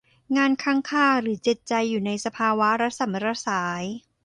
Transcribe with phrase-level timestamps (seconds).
[0.37, 3.83] งานค้างคาหรือจิตใจอยู่ในสภาวะระส่ำระสาย